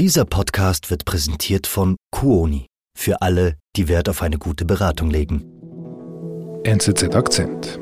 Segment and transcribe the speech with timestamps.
[0.00, 2.68] Dieser Podcast wird präsentiert von Kuoni.
[2.96, 5.44] Für alle, die Wert auf eine gute Beratung legen.
[6.64, 7.78] NZZ Akzent.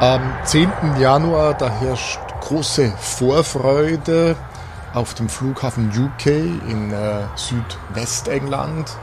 [0.00, 0.70] Am 10.
[1.00, 4.36] Januar, da herrscht große Vorfreude
[4.92, 8.94] auf dem Flughafen UK in äh, Südwestengland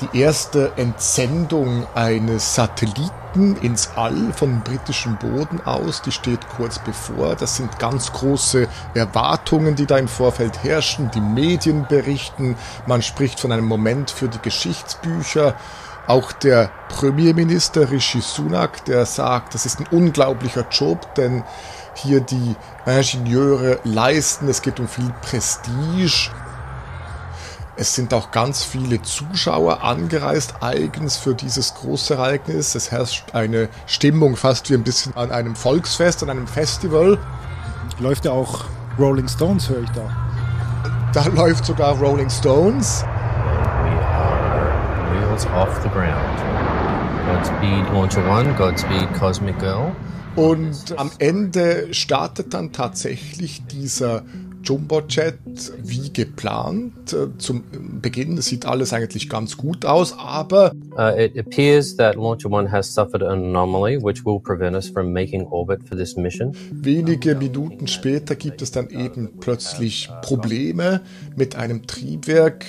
[0.00, 7.36] die erste Entsendung eines Satelliten ins All vom britischen Boden aus, die steht kurz bevor.
[7.36, 11.10] Das sind ganz große Erwartungen, die da im Vorfeld herrschen.
[11.14, 12.56] Die Medien berichten,
[12.86, 15.54] man spricht von einem Moment für die Geschichtsbücher.
[16.06, 21.44] Auch der Premierminister Rishi Sunak, der sagt, das ist ein unglaublicher Job, denn
[21.94, 22.56] hier die
[22.86, 26.30] Ingenieure leisten, es geht um viel Prestige.
[27.76, 32.74] Es sind auch ganz viele Zuschauer angereist, eigens für dieses große Ereignis.
[32.74, 37.18] Es herrscht eine Stimmung fast wie ein bisschen an einem Volksfest, an einem Festival.
[37.98, 38.64] Läuft ja auch
[38.98, 40.10] Rolling Stones, höre ich da.
[41.12, 43.02] Da läuft sogar Rolling Stones.
[43.02, 46.40] We are wheels off the ground.
[47.26, 49.92] Godspeed Launcher One, Godspeed Cosmic Girl.
[50.36, 54.22] Und am Ende startet dann tatsächlich dieser
[54.62, 55.38] Jumbojet
[55.82, 57.12] wie geplant.
[57.12, 57.64] Äh, zum
[58.00, 62.92] Beginn sieht alles eigentlich ganz gut aus, aber uh, it appears that Launcher One has
[62.92, 66.54] suffered an anomaly which will prevent us from making orbit for this mission.
[66.72, 71.00] Wenige Minuten später gibt es dann eben plötzlich Probleme
[71.36, 72.66] mit einem Triebwerk.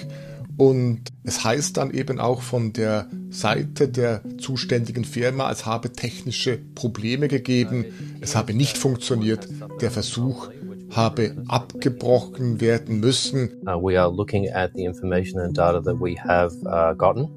[0.57, 6.59] Und es heißt dann eben auch von der Seite der zuständigen Firma, es habe technische
[6.75, 7.85] Probleme gegeben,
[8.21, 9.47] es habe nicht funktioniert,
[9.79, 10.49] der Versuch
[10.91, 13.61] habe abgebrochen werden müssen.
[13.63, 16.55] We are looking at the information and data that we have
[16.97, 17.29] gotten.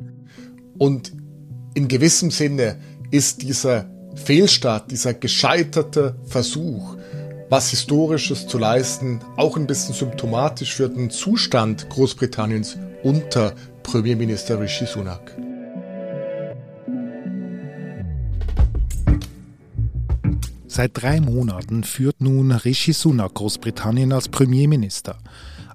[0.79, 1.13] Und
[1.75, 2.77] in gewissem Sinne
[3.11, 6.97] ist dieser Fehlstart, dieser gescheiterte Versuch,
[7.51, 13.53] was Historisches zu leisten, auch ein bisschen symptomatisch für den Zustand Großbritanniens unter
[13.83, 15.37] Premierminister Rishi Sunak.
[20.77, 25.21] Seit drei Monaten führt nun Rishi Sunak Großbritannien als Premierminister.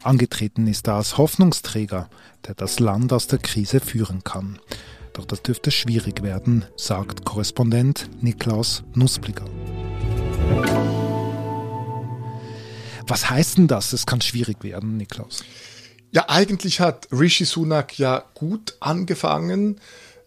[0.04, 2.10] Angetreten ist er als Hoffnungsträger,
[2.46, 4.60] der das Land aus der Krise führen kann.
[5.14, 9.46] Doch das dürfte schwierig werden, sagt Korrespondent Niklaus Nussbliger.
[13.08, 13.94] Was heißt denn das?
[13.94, 15.46] Es kann schwierig werden, Niklaus.
[16.12, 19.80] Ja, eigentlich hat Rishi Sunak ja gut angefangen.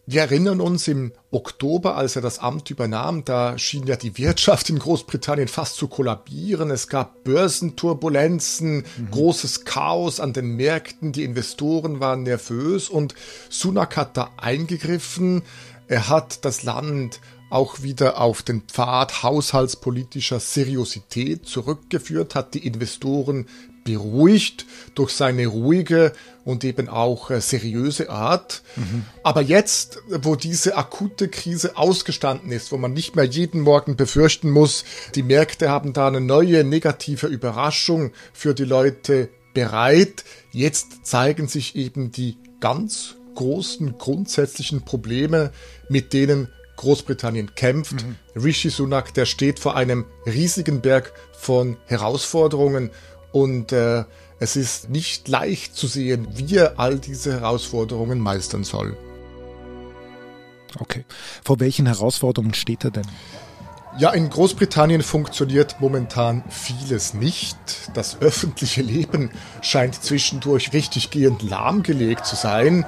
[0.05, 4.69] Wir erinnern uns im Oktober, als er das Amt übernahm, da schien ja die Wirtschaft
[4.69, 6.73] in Großbritannien fast zu kollabieren.
[6.73, 9.11] Es gab Börsenturbulenzen, mhm.
[9.13, 13.15] großes Chaos an den Märkten, die Investoren waren nervös und
[13.49, 15.43] Sunak hat da eingegriffen.
[15.87, 23.47] Er hat das Land auch wieder auf den Pfad haushaltspolitischer Seriosität zurückgeführt, hat die Investoren
[23.84, 26.12] beruhigt durch seine ruhige
[26.44, 28.62] und eben auch äh, seriöse Art.
[28.76, 29.04] Mhm.
[29.22, 34.50] Aber jetzt, wo diese akute Krise ausgestanden ist, wo man nicht mehr jeden Morgen befürchten
[34.50, 34.84] muss,
[35.15, 41.76] die Märkte haben da eine neue negative Überraschung für die Leute bereit, jetzt zeigen sich
[41.76, 45.53] eben die ganz großen grundsätzlichen Probleme,
[45.88, 48.04] mit denen Großbritannien kämpft.
[48.04, 48.16] Mhm.
[48.34, 52.91] Rishi Sunak, der steht vor einem riesigen Berg von Herausforderungen
[53.32, 54.04] und äh,
[54.38, 58.97] es ist nicht leicht zu sehen, wie er all diese Herausforderungen meistern soll.
[60.78, 61.04] Okay.
[61.44, 63.06] Vor welchen Herausforderungen steht er denn?
[63.98, 67.56] Ja, in Großbritannien funktioniert momentan vieles nicht.
[67.92, 72.87] Das öffentliche Leben scheint zwischendurch richtig gehend lahmgelegt zu sein.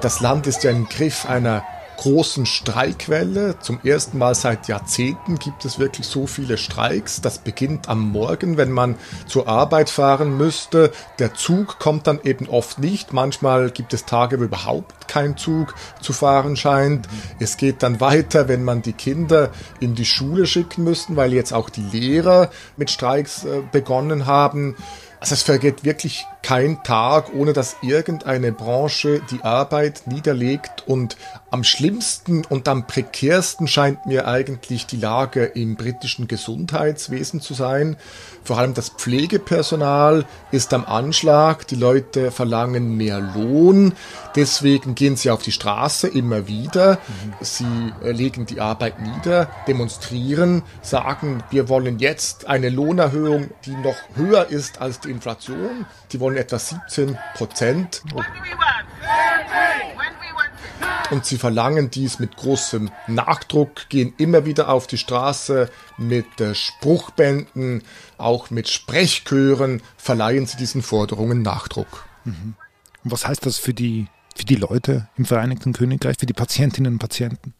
[0.00, 1.64] Das Land ist ja im Griff einer
[1.96, 3.58] großen Streikwelle.
[3.60, 7.20] Zum ersten Mal seit Jahrzehnten gibt es wirklich so viele Streiks.
[7.20, 8.96] Das beginnt am Morgen, wenn man
[9.26, 10.92] zur Arbeit fahren müsste.
[11.18, 13.12] Der Zug kommt dann eben oft nicht.
[13.12, 17.08] Manchmal gibt es Tage, wo überhaupt kein Zug zu fahren scheint.
[17.38, 19.50] Es geht dann weiter, wenn man die Kinder
[19.80, 24.76] in die Schule schicken müssen, weil jetzt auch die Lehrer mit Streiks äh, begonnen haben.
[25.20, 30.86] Also es vergeht wirklich kein Tag, ohne dass irgendeine Branche die Arbeit niederlegt.
[30.86, 31.16] Und
[31.50, 37.96] am schlimmsten und am prekärsten scheint mir eigentlich die Lage im britischen Gesundheitswesen zu sein.
[38.42, 43.94] Vor allem das Pflegepersonal ist am Anschlag, die Leute verlangen mehr Lohn,
[44.36, 46.98] deswegen gehen sie auf die Straße immer wieder,
[47.40, 54.48] sie legen die Arbeit nieder, demonstrieren, sagen, wir wollen jetzt eine Lohnerhöhung, die noch höher
[54.50, 58.02] ist als die Inflation, die wollen etwa 17 Prozent.
[61.10, 66.54] Und sie verlangen dies mit großem Nachdruck, gehen immer wieder auf die Straße mit äh,
[66.54, 67.82] Spruchbänden,
[68.16, 72.06] auch mit Sprechchören verleihen sie diesen Forderungen Nachdruck.
[72.24, 72.54] Mhm.
[73.04, 76.94] Und was heißt das für die, für die Leute im Vereinigten Königreich, für die Patientinnen
[76.94, 77.54] und Patienten?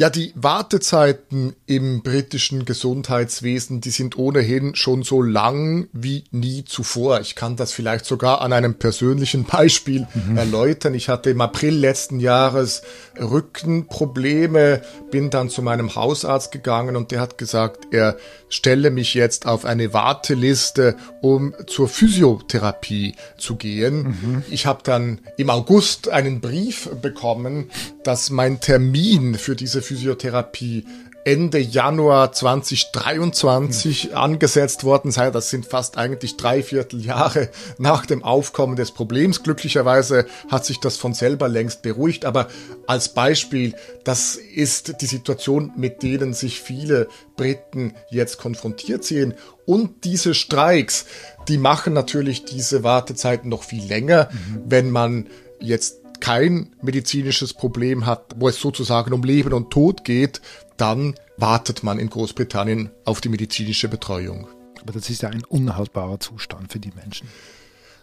[0.00, 7.20] Ja, die Wartezeiten im britischen Gesundheitswesen, die sind ohnehin schon so lang wie nie zuvor.
[7.20, 10.38] Ich kann das vielleicht sogar an einem persönlichen Beispiel mhm.
[10.38, 10.94] erläutern.
[10.94, 12.80] Ich hatte im April letzten Jahres
[13.20, 14.80] Rückenprobleme,
[15.10, 18.16] bin dann zu meinem Hausarzt gegangen und der hat gesagt, er
[18.48, 24.02] stelle mich jetzt auf eine Warteliste, um zur Physiotherapie zu gehen.
[24.02, 24.44] Mhm.
[24.50, 27.70] Ich habe dann im August einen Brief bekommen,
[28.02, 30.84] dass mein Termin für diese Physiotherapie
[31.24, 34.16] Ende Januar 2023 mhm.
[34.16, 35.30] angesetzt worden sei.
[35.32, 39.42] Das sind fast eigentlich drei Vierteljahre nach dem Aufkommen des Problems.
[39.42, 42.24] Glücklicherweise hat sich das von selber längst beruhigt.
[42.24, 42.46] Aber
[42.86, 49.34] als Beispiel, das ist die Situation, mit denen sich viele Briten jetzt konfrontiert sehen.
[49.66, 51.04] Und diese Streiks,
[51.48, 54.62] die machen natürlich diese Wartezeiten noch viel länger, mhm.
[54.66, 55.26] wenn man
[55.58, 60.40] jetzt kein medizinisches Problem hat, wo es sozusagen um Leben und Tod geht,
[60.76, 64.48] dann wartet man in Großbritannien auf die medizinische Betreuung.
[64.82, 67.28] Aber das ist ja ein unhaltbarer Zustand für die Menschen.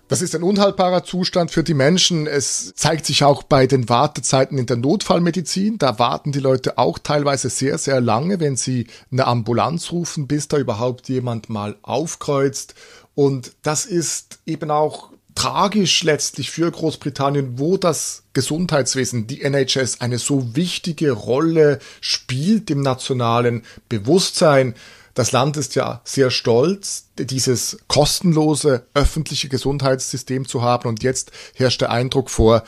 [0.07, 2.27] Das ist ein unhaltbarer Zustand für die Menschen.
[2.27, 5.79] Es zeigt sich auch bei den Wartezeiten in der Notfallmedizin.
[5.79, 10.47] Da warten die Leute auch teilweise sehr, sehr lange, wenn sie eine Ambulanz rufen, bis
[10.47, 12.75] da überhaupt jemand mal aufkreuzt.
[13.15, 20.17] Und das ist eben auch tragisch letztlich für Großbritannien, wo das Gesundheitswesen, die NHS, eine
[20.17, 24.73] so wichtige Rolle spielt im nationalen Bewusstsein.
[25.13, 31.81] Das Land ist ja sehr stolz, dieses kostenlose öffentliche Gesundheitssystem zu haben und jetzt herrscht
[31.81, 32.63] der Eindruck vor,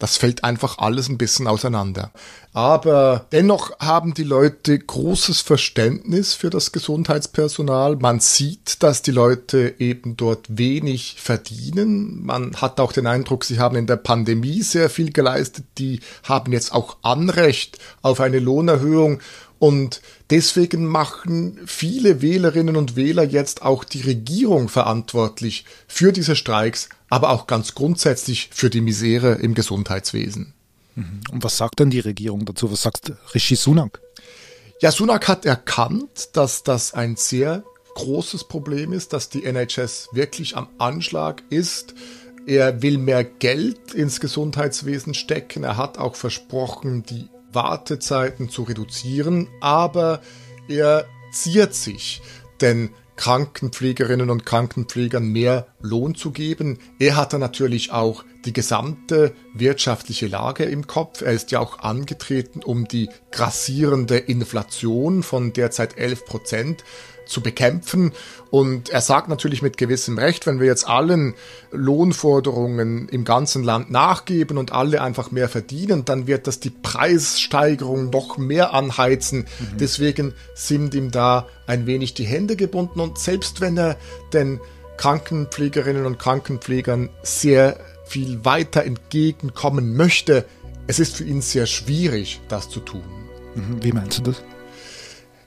[0.00, 2.10] das fällt einfach alles ein bisschen auseinander.
[2.52, 7.96] Aber dennoch haben die Leute großes Verständnis für das Gesundheitspersonal.
[7.96, 12.24] Man sieht, dass die Leute eben dort wenig verdienen.
[12.24, 15.66] Man hat auch den Eindruck, sie haben in der Pandemie sehr viel geleistet.
[15.76, 19.20] Die haben jetzt auch Anrecht auf eine Lohnerhöhung.
[19.60, 26.88] Und deswegen machen viele Wählerinnen und Wähler jetzt auch die Regierung verantwortlich für diese Streiks,
[27.10, 30.54] aber auch ganz grundsätzlich für die Misere im Gesundheitswesen.
[30.94, 31.20] Mhm.
[31.30, 32.72] Und was sagt dann die Regierung dazu?
[32.72, 34.00] Was sagt Rishi Sunak?
[34.80, 37.62] Ja, Sunak hat erkannt, dass das ein sehr
[37.96, 41.94] großes Problem ist, dass die NHS wirklich am Anschlag ist.
[42.46, 45.64] Er will mehr Geld ins Gesundheitswesen stecken.
[45.64, 50.20] Er hat auch versprochen, die Wartezeiten zu reduzieren, aber
[50.68, 52.22] er ziert sich,
[52.60, 56.78] denn Krankenpflegerinnen und Krankenpflegern mehr Lohn zu geben.
[56.98, 61.22] Er hatte natürlich auch die gesamte wirtschaftliche Lage im Kopf.
[61.22, 66.84] Er ist ja auch angetreten, um die grassierende Inflation von derzeit 11 Prozent
[67.30, 68.12] zu bekämpfen.
[68.50, 71.34] Und er sagt natürlich mit gewissem Recht, wenn wir jetzt allen
[71.70, 78.10] Lohnforderungen im ganzen Land nachgeben und alle einfach mehr verdienen, dann wird das die Preissteigerung
[78.10, 79.40] noch mehr anheizen.
[79.40, 79.78] Mhm.
[79.78, 83.00] Deswegen sind ihm da ein wenig die Hände gebunden.
[83.00, 83.96] Und selbst wenn er
[84.32, 84.60] den
[85.00, 90.44] Krankenpflegerinnen und Krankenpflegern sehr viel weiter entgegenkommen möchte,
[90.88, 93.02] es ist für ihn sehr schwierig, das zu tun.
[93.54, 93.82] Mhm.
[93.82, 94.42] Wie meinst du das?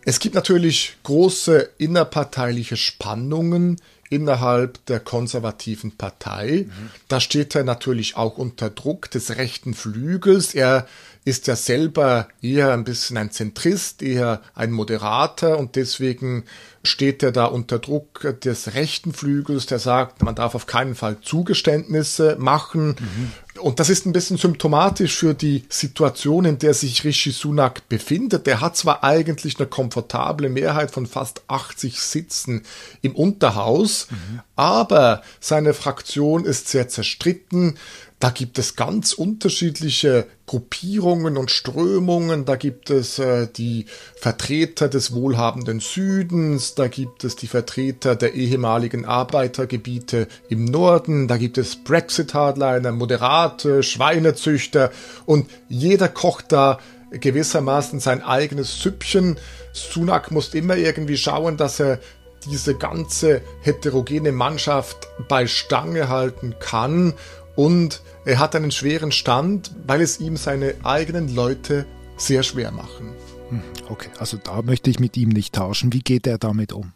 [0.06, 3.78] Es gibt natürlich große innerparteiliche Spannungen
[4.10, 6.66] innerhalb der konservativen Partei.
[6.68, 6.90] Mhm.
[7.08, 10.54] Da steht er natürlich auch unter Druck des rechten Flügels.
[10.54, 10.88] Er
[11.26, 16.44] ist ja selber eher ein bisschen ein Zentrist, eher ein Moderater und deswegen
[16.84, 21.22] steht er da unter Druck des rechten Flügels, der sagt, man darf auf keinen Fall
[21.22, 22.90] Zugeständnisse machen.
[23.00, 23.32] Mhm.
[23.64, 28.46] Und das ist ein bisschen symptomatisch für die Situation, in der sich Rishi Sunak befindet.
[28.46, 32.64] Der hat zwar eigentlich eine komfortable Mehrheit von fast 80 Sitzen
[33.02, 34.42] im Unterhaus, mhm.
[34.58, 37.78] aber seine Fraktion ist sehr zerstritten.
[38.24, 42.46] Da gibt es ganz unterschiedliche Gruppierungen und Strömungen.
[42.46, 48.34] Da gibt es äh, die Vertreter des wohlhabenden Südens, da gibt es die Vertreter der
[48.34, 54.94] ehemaligen Arbeitergebiete im Norden, da gibt es Brexit-Hardliner, Moderate, Schweinezüchter
[55.26, 56.80] und jeder kocht da
[57.12, 59.38] gewissermaßen sein eigenes Süppchen.
[59.74, 62.00] Sunak muss immer irgendwie schauen, dass er
[62.46, 67.16] diese ganze heterogene Mannschaft bei Stange halten kann
[67.56, 71.86] und er hat einen schweren Stand, weil es ihm seine eigenen Leute
[72.18, 73.14] sehr schwer machen.
[73.50, 75.94] Hm, okay, also da möchte ich mit ihm nicht tauschen.
[75.94, 76.94] Wie geht er damit um?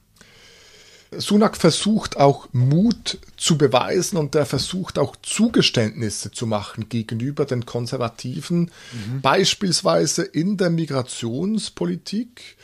[1.11, 7.65] Sunak versucht auch Mut zu beweisen und er versucht auch Zugeständnisse zu machen gegenüber den
[7.65, 9.21] Konservativen, mhm.
[9.21, 12.57] beispielsweise in der Migrationspolitik.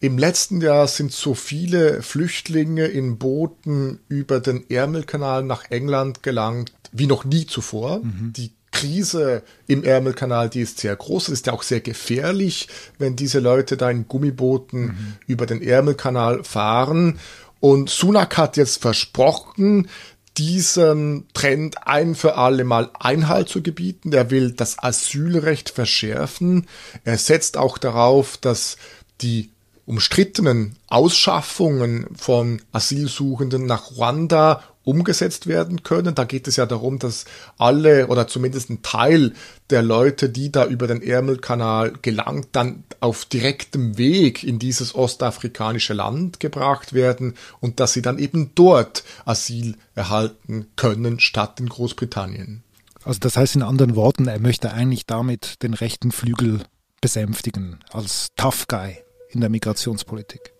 [0.00, 6.72] Im letzten Jahr sind so viele Flüchtlinge in Booten über den Ärmelkanal nach England gelangt
[6.92, 8.00] wie noch nie zuvor.
[8.00, 8.32] Mhm.
[8.36, 11.28] Die Krise im Ärmelkanal, die ist sehr groß.
[11.28, 15.14] Es ist ja auch sehr gefährlich, wenn diese Leute da in Gummibooten mhm.
[15.26, 17.18] über den Ärmelkanal fahren.
[17.60, 19.88] Und Sunak hat jetzt versprochen,
[20.36, 24.12] diesem Trend ein für alle Mal Einhalt zu gebieten.
[24.12, 26.66] Er will das Asylrecht verschärfen.
[27.04, 28.76] Er setzt auch darauf, dass
[29.20, 29.53] die
[29.86, 36.14] umstrittenen Ausschaffungen von Asylsuchenden nach Ruanda umgesetzt werden können.
[36.14, 37.24] Da geht es ja darum, dass
[37.58, 39.32] alle oder zumindest ein Teil
[39.70, 45.94] der Leute, die da über den Ärmelkanal gelangt, dann auf direktem Weg in dieses ostafrikanische
[45.94, 52.62] Land gebracht werden und dass sie dann eben dort Asyl erhalten können, statt in Großbritannien.
[53.04, 56.62] Also das heißt in anderen Worten, er möchte eigentlich damit den rechten Flügel
[57.00, 59.03] besänftigen als Tough Guy
[59.34, 60.52] in der Migrationspolitik.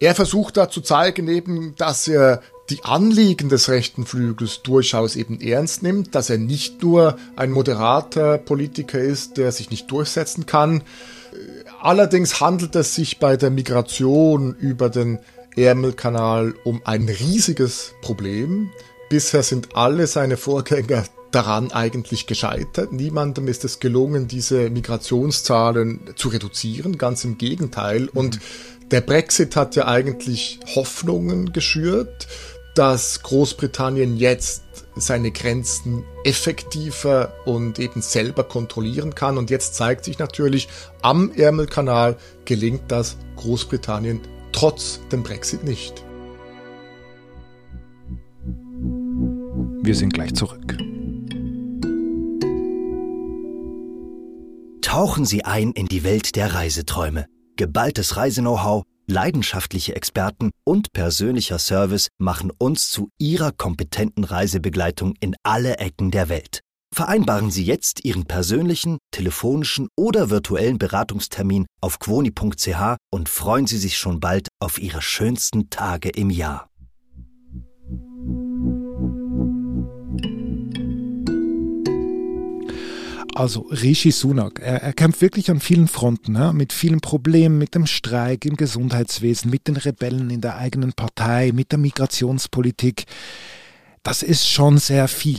[0.00, 5.40] Er versucht da zu zeigen eben, dass er die Anliegen des rechten Flügels durchaus eben
[5.40, 10.82] ernst nimmt, dass er nicht nur ein moderater Politiker ist, der sich nicht durchsetzen kann.
[11.80, 15.18] Allerdings handelt es sich bei der Migration über den
[15.56, 18.70] Ärmelkanal um ein riesiges Problem.
[19.08, 22.92] Bisher sind alle seine Vorgänger daran eigentlich gescheitert.
[22.92, 28.08] Niemandem ist es gelungen, diese Migrationszahlen zu reduzieren, ganz im Gegenteil.
[28.08, 28.40] Und
[28.90, 32.28] der Brexit hat ja eigentlich Hoffnungen geschürt
[32.78, 34.62] dass Großbritannien jetzt
[34.94, 39.36] seine Grenzen effektiver und eben selber kontrollieren kann.
[39.36, 40.68] Und jetzt zeigt sich natürlich,
[41.02, 44.20] am Ärmelkanal gelingt das Großbritannien
[44.52, 46.04] trotz dem Brexit nicht.
[49.82, 50.87] Wir sind gleich zurück.
[54.98, 57.26] Tauchen Sie ein in die Welt der Reiseträume.
[57.54, 65.78] Geballtes Reiseknow-how leidenschaftliche Experten und persönlicher Service machen uns zu Ihrer kompetenten Reisebegleitung in alle
[65.78, 66.62] Ecken der Welt.
[66.92, 73.98] Vereinbaren Sie jetzt Ihren persönlichen, telefonischen oder virtuellen Beratungstermin auf quoni.ch und freuen Sie sich
[73.98, 76.68] schon bald auf Ihre schönsten Tage im Jahr.
[83.38, 87.76] Also Rishi Sunak, er, er kämpft wirklich an vielen Fronten, ja, mit vielen Problemen, mit
[87.76, 93.04] dem Streik im Gesundheitswesen, mit den Rebellen in der eigenen Partei, mit der Migrationspolitik.
[94.02, 95.38] Das ist schon sehr viel.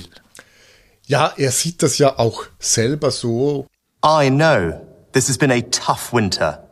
[1.07, 3.67] Ja, er sieht das ja auch selber so.
[4.01, 4.79] I know
[5.11, 6.69] this has been a tough winter.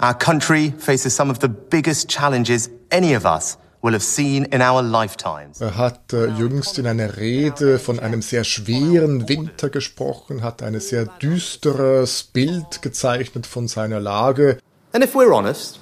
[0.00, 6.78] Our country faces some of the biggest challenges any of us er hat äh, jüngst
[6.78, 13.46] in einer Rede von einem sehr schweren Winter gesprochen, hat ein sehr düsteres Bild gezeichnet
[13.46, 14.58] von seiner Lage.
[14.92, 15.80] And if we're honest,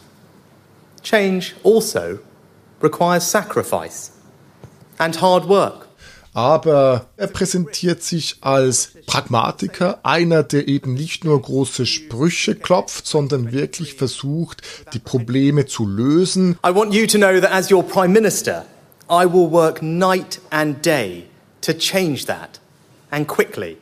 [1.04, 2.18] change also
[2.82, 4.10] requires sacrifice
[4.98, 5.86] and hard work
[6.34, 13.52] aber er präsentiert sich als Pragmatiker, einer, der eben nicht nur große Sprüche klopft, sondern
[13.52, 14.62] wirklich versucht,
[14.94, 16.58] die Probleme zu lösen.
[16.66, 18.64] I want you to know that as your prime minister,
[19.10, 21.24] I will work night and day
[21.60, 22.60] to change that
[23.10, 23.76] and quickly.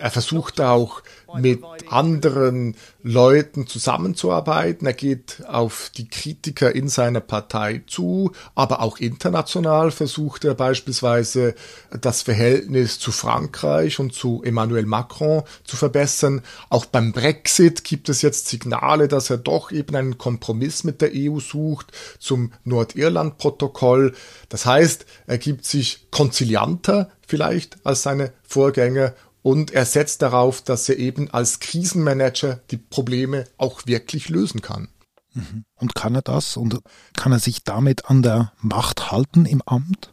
[0.00, 1.02] Er versucht auch
[1.36, 4.86] mit anderen Leuten zusammenzuarbeiten.
[4.86, 11.54] Er geht auf die Kritiker in seiner Partei zu, aber auch international versucht er beispielsweise
[12.00, 16.42] das Verhältnis zu Frankreich und zu Emmanuel Macron zu verbessern.
[16.70, 21.10] Auch beim Brexit gibt es jetzt Signale, dass er doch eben einen Kompromiss mit der
[21.14, 24.14] EU sucht zum Nordirland-Protokoll.
[24.48, 29.12] Das heißt, er gibt sich konzilianter vielleicht als seine Vorgänger
[29.46, 34.88] und er setzt darauf, dass er eben als Krisenmanager die Probleme auch wirklich lösen kann.
[35.34, 35.62] Mhm.
[35.76, 36.80] Und kann er das und
[37.14, 40.12] kann er sich damit an der Macht halten im Amt?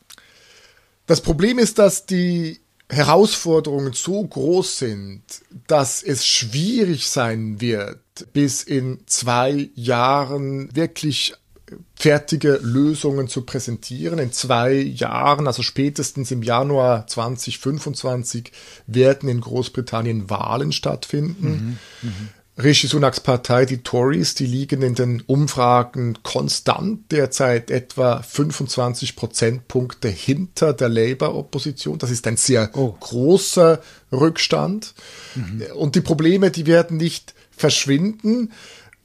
[1.08, 2.60] Das Problem ist, dass die
[2.90, 5.24] Herausforderungen so groß sind,
[5.66, 11.34] dass es schwierig sein wird, bis in zwei Jahren wirklich
[11.96, 14.20] fertige Lösungen zu präsentieren.
[14.20, 18.51] In zwei Jahren, also spätestens im Januar 2025,
[18.88, 21.79] werden in Großbritannien Wahlen stattfinden.
[22.01, 22.13] Mhm, mh.
[22.55, 30.08] Rishi Sunaks Partei, die Tories, die liegen in den Umfragen konstant derzeit etwa 25 Prozentpunkte
[30.08, 31.98] hinter der Labour-Opposition.
[31.98, 32.96] Das ist ein sehr oh.
[33.00, 34.93] großer Rückstand.
[35.34, 35.63] Mhm.
[35.74, 38.51] Und die Probleme, die werden nicht verschwinden.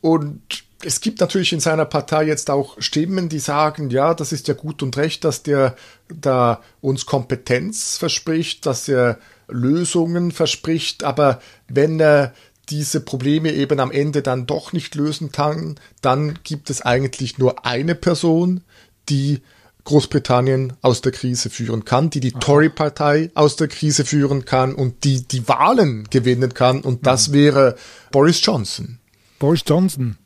[0.03, 4.47] Und es gibt natürlich in seiner Partei jetzt auch Stimmen, die sagen, ja, das ist
[4.47, 5.75] ja gut und recht, dass der
[6.09, 9.19] da uns Kompetenz verspricht, dass er
[9.49, 12.33] Lösungen verspricht, aber wenn er
[12.69, 17.65] diese Probleme eben am Ende dann doch nicht lösen kann, dann gibt es eigentlich nur
[17.65, 18.63] eine Person,
[19.09, 19.41] die
[19.85, 25.03] Großbritannien aus der Krise führen kann, die die Tory-Partei aus der Krise führen kann und
[25.05, 26.83] die die Wahlen gewinnen kann.
[26.83, 27.33] Und das mhm.
[27.33, 27.77] wäre
[28.13, 28.99] Boris Johnson.
[29.39, 30.19] Boris Johnson,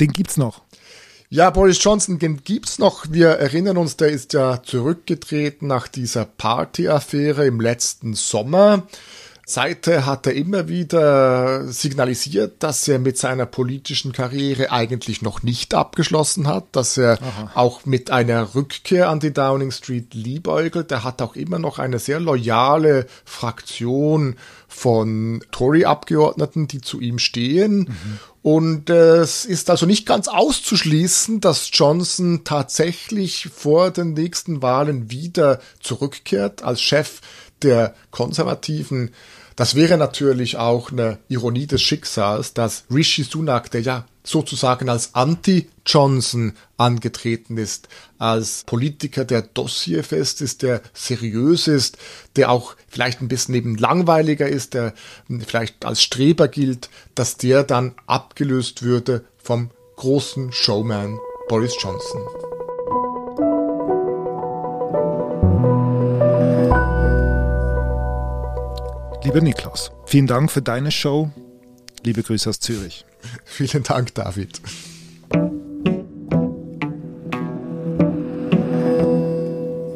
[0.00, 0.62] den gibt's noch.
[1.30, 3.06] Ja, Boris Johnson, den gibt's noch.
[3.10, 8.86] Wir erinnern uns, der ist ja zurückgetreten nach dieser Party-Affäre im letzten Sommer.
[9.46, 15.74] Seither hat er immer wieder signalisiert, dass er mit seiner politischen Karriere eigentlich noch nicht
[15.74, 17.50] abgeschlossen hat, dass er Aha.
[17.54, 20.90] auch mit einer Rückkehr an die Downing Street liebäugelt.
[20.90, 24.36] Er hat auch immer noch eine sehr loyale Fraktion
[24.66, 27.80] von Tory-Abgeordneten, die zu ihm stehen.
[27.80, 28.18] Mhm.
[28.42, 35.60] Und es ist also nicht ganz auszuschließen, dass Johnson tatsächlich vor den nächsten Wahlen wieder
[35.80, 37.20] zurückkehrt als Chef
[37.64, 39.10] der Konservativen.
[39.56, 45.14] Das wäre natürlich auch eine Ironie des Schicksals, dass Rishi Sunak, der ja sozusagen als
[45.14, 51.98] Anti-Johnson angetreten ist, als Politiker, der dossierfest ist, der seriös ist,
[52.36, 54.94] der auch vielleicht ein bisschen eben langweiliger ist, der
[55.46, 61.18] vielleicht als Streber gilt, dass der dann abgelöst würde vom großen Showman
[61.48, 62.53] Boris Johnson.
[69.34, 71.28] Lieber Niklas, vielen Dank für deine Show.
[72.04, 73.04] Liebe Grüße aus Zürich.
[73.44, 74.62] Vielen Dank, David.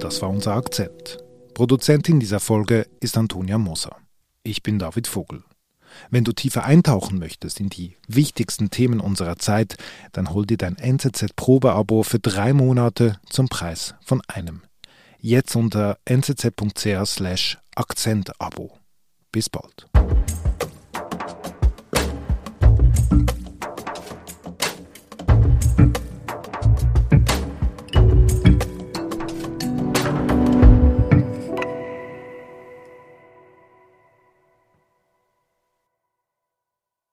[0.00, 1.18] Das war unser Akzent.
[1.54, 3.97] Produzentin dieser Folge ist Antonia Moser.
[4.42, 5.45] Ich bin David Vogel.
[6.11, 9.76] Wenn du tiefer eintauchen möchtest in die wichtigsten Themen unserer Zeit,
[10.11, 14.62] dann hol dir dein NZZ-Probeabo für drei Monate zum Preis von einem.
[15.21, 18.77] Jetzt unter nzz.ch/akzentabo.
[19.32, 19.87] Bis bald.